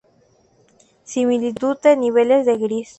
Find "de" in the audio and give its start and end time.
1.81-1.95, 2.47-2.57